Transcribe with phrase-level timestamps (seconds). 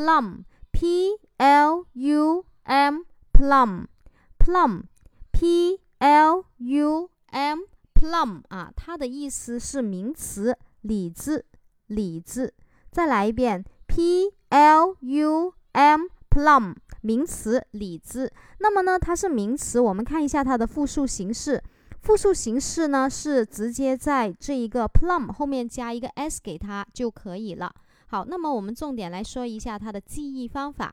[0.00, 3.02] plum，p l u m
[3.34, 7.58] plum，plum，p l u m
[7.94, 11.44] plum 啊，它的意思是名词，李子，
[11.88, 12.54] 李子。
[12.90, 18.32] 再来一遍，p l u m plum，名词，李子。
[18.58, 21.62] 那么呢，它是名词，我们看一下它的复数形式。
[22.00, 27.74] 复数形式呢是直接在这一个 plum 后面加一个 s 给它就可以了。
[28.10, 30.92] 好，那么我们重点来说一下它的记忆方法。